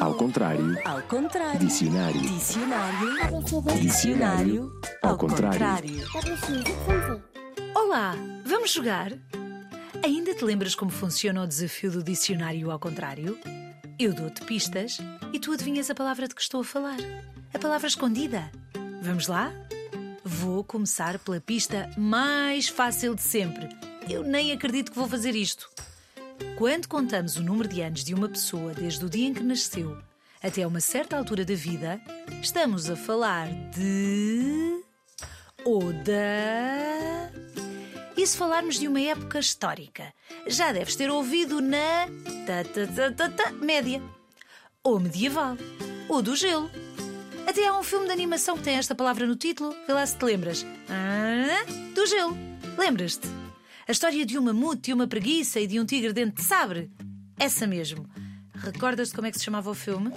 Ao 0.00 0.14
contrário. 0.14 0.76
Ao 0.84 1.00
contrário. 1.02 1.58
Dicionário. 1.58 2.20
Dicionário. 2.20 3.42
Dicionário. 3.80 4.80
Ao 5.02 5.16
contrário. 5.16 6.04
Olá, 7.74 8.14
vamos 8.44 8.70
jogar? 8.70 9.12
Ainda 10.04 10.34
te 10.34 10.44
lembras 10.44 10.74
como 10.74 10.90
funciona 10.90 11.42
o 11.42 11.46
desafio 11.46 11.90
do 11.90 12.02
dicionário 12.02 12.70
ao 12.70 12.78
contrário? 12.78 13.38
Eu 13.98 14.12
dou-te 14.12 14.42
pistas 14.42 14.98
e 15.32 15.38
tu 15.38 15.52
adivinhas 15.52 15.88
a 15.90 15.94
palavra 15.94 16.28
de 16.28 16.34
que 16.34 16.42
estou 16.42 16.60
a 16.60 16.64
falar. 16.64 16.98
A 17.54 17.58
palavra 17.58 17.88
escondida. 17.88 18.50
Vamos 19.00 19.28
lá? 19.28 19.50
Vou 20.22 20.62
começar 20.62 21.18
pela 21.20 21.40
pista 21.40 21.88
mais 21.96 22.68
fácil 22.68 23.14
de 23.14 23.22
sempre. 23.22 23.66
Eu 24.10 24.22
nem 24.22 24.52
acredito 24.52 24.90
que 24.90 24.98
vou 24.98 25.08
fazer 25.08 25.34
isto. 25.34 25.70
Quando 26.56 26.88
contamos 26.88 27.36
o 27.36 27.42
número 27.42 27.68
de 27.68 27.80
anos 27.80 28.04
de 28.04 28.14
uma 28.14 28.28
pessoa 28.28 28.74
desde 28.74 29.04
o 29.04 29.08
dia 29.08 29.28
em 29.28 29.34
que 29.34 29.42
nasceu 29.42 29.96
até 30.42 30.66
uma 30.66 30.80
certa 30.80 31.16
altura 31.16 31.44
da 31.44 31.54
vida, 31.54 32.00
estamos 32.42 32.90
a 32.90 32.96
falar 32.96 33.48
de. 33.70 34.82
ou 35.64 35.92
da. 35.92 37.30
E 38.16 38.26
se 38.26 38.36
falarmos 38.36 38.78
de 38.78 38.88
uma 38.88 39.00
época 39.00 39.38
histórica? 39.38 40.12
Já 40.46 40.72
deves 40.72 40.96
ter 40.96 41.10
ouvido 41.10 41.60
na. 41.60 42.06
Ta, 42.46 42.64
ta, 42.64 43.12
ta, 43.12 43.28
ta, 43.30 43.52
média. 43.52 44.02
Ou 44.82 45.00
medieval. 45.00 45.56
Ou 46.08 46.20
do 46.20 46.36
gelo. 46.36 46.70
Até 47.46 47.66
há 47.66 47.78
um 47.78 47.82
filme 47.82 48.06
de 48.06 48.12
animação 48.12 48.56
que 48.56 48.64
tem 48.64 48.76
esta 48.76 48.94
palavra 48.94 49.26
no 49.26 49.36
título. 49.36 49.74
Vê 49.86 49.92
lá 49.92 50.04
se 50.04 50.16
te 50.16 50.24
lembras. 50.24 50.64
Do 51.94 52.06
gelo. 52.06 52.36
Lembras-te? 52.76 53.39
A 53.90 53.92
história 53.92 54.24
de 54.24 54.38
um 54.38 54.42
mamute, 54.42 54.82
de 54.82 54.92
uma 54.92 55.08
preguiça 55.08 55.58
e 55.58 55.66
de 55.66 55.80
um 55.80 55.84
tigre 55.84 56.12
dente 56.12 56.36
de 56.36 56.42
sabre. 56.44 56.92
Essa 57.36 57.66
mesmo. 57.66 58.08
Recordas-te 58.54 59.16
como 59.16 59.26
é 59.26 59.32
que 59.32 59.36
se 59.36 59.44
chamava 59.44 59.68
o 59.68 59.74
filme? 59.74 60.12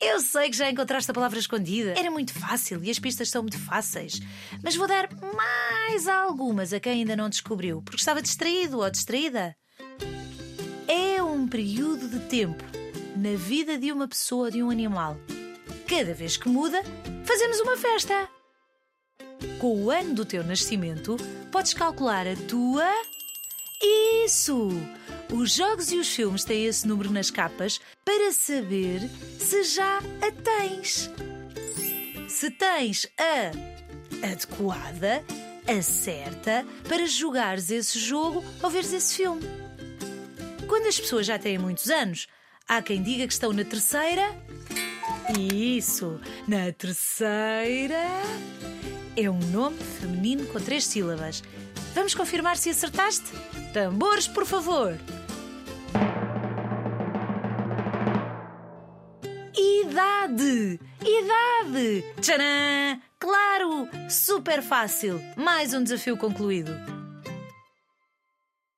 Eu 0.00 0.20
sei 0.20 0.48
que 0.48 0.56
já 0.56 0.70
encontraste 0.70 1.10
a 1.10 1.14
palavra 1.14 1.40
escondida. 1.40 1.98
Era 1.98 2.12
muito 2.12 2.32
fácil 2.32 2.80
e 2.84 2.92
as 2.92 2.98
pistas 3.00 3.28
são 3.28 3.42
muito 3.42 3.58
fáceis. 3.58 4.20
Mas 4.62 4.76
vou 4.76 4.86
dar 4.86 5.08
mais 5.34 6.06
algumas 6.06 6.72
a 6.72 6.78
quem 6.78 7.00
ainda 7.00 7.16
não 7.16 7.28
descobriu, 7.28 7.82
porque 7.82 7.98
estava 7.98 8.22
distraído 8.22 8.78
ou 8.78 8.88
distraída. 8.88 9.52
É 10.86 11.20
um 11.24 11.48
período 11.48 12.08
de 12.08 12.20
tempo 12.20 12.62
na 13.16 13.34
vida 13.36 13.76
de 13.76 13.90
uma 13.90 14.06
pessoa 14.06 14.44
ou 14.44 14.50
de 14.52 14.62
um 14.62 14.70
animal. 14.70 15.16
Cada 15.88 16.14
vez 16.14 16.36
que 16.36 16.48
muda, 16.48 16.80
fazemos 17.24 17.58
uma 17.58 17.76
festa. 17.76 18.35
Com 19.58 19.84
o 19.84 19.90
ano 19.90 20.14
do 20.14 20.24
teu 20.24 20.44
nascimento, 20.44 21.16
podes 21.50 21.72
calcular 21.72 22.26
a 22.26 22.36
tua. 22.48 22.90
Isso! 24.24 24.70
Os 25.32 25.52
jogos 25.52 25.90
e 25.90 25.96
os 25.96 26.08
filmes 26.08 26.44
têm 26.44 26.66
esse 26.66 26.86
número 26.86 27.10
nas 27.10 27.30
capas 27.30 27.80
para 28.04 28.32
saber 28.32 29.08
se 29.38 29.64
já 29.64 29.98
a 29.98 30.30
tens. 30.30 31.10
Se 32.28 32.50
tens 32.50 33.06
a 33.18 33.50
adequada, 34.30 35.24
a 35.66 35.82
certa, 35.82 36.64
para 36.88 37.06
jogares 37.06 37.70
esse 37.70 37.98
jogo 37.98 38.44
ou 38.62 38.70
veres 38.70 38.92
esse 38.92 39.16
filme. 39.16 39.42
Quando 40.68 40.86
as 40.86 41.00
pessoas 41.00 41.26
já 41.26 41.38
têm 41.38 41.58
muitos 41.58 41.88
anos, 41.90 42.26
há 42.68 42.82
quem 42.82 43.02
diga 43.02 43.26
que 43.26 43.32
estão 43.32 43.52
na 43.52 43.64
terceira. 43.64 44.34
Isso, 45.38 46.20
na 46.46 46.70
terceira. 46.72 48.06
É 49.18 49.30
um 49.30 49.38
nome 49.38 49.78
feminino 49.78 50.44
com 50.48 50.60
três 50.60 50.84
sílabas. 50.84 51.42
Vamos 51.94 52.14
confirmar 52.14 52.58
se 52.58 52.68
acertaste? 52.68 53.32
Tambores, 53.72 54.28
por 54.28 54.44
favor. 54.44 54.94
Idade! 59.56 60.78
Idade! 61.00 62.04
Tcharam! 62.20 63.00
Claro! 63.18 63.88
Super 64.10 64.62
fácil! 64.62 65.18
Mais 65.34 65.72
um 65.72 65.82
desafio 65.82 66.18
concluído. 66.18 66.95